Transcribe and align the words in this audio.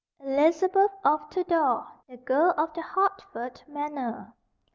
ELIZABETH 0.19 0.93
OF 1.05 1.29
TUDOR: 1.29 1.83
THE 2.09 2.17
GIRL 2.17 2.55
OF 2.57 2.73
THE 2.73 2.81
HERTFORD 2.81 3.61
MANOR. 3.67 4.33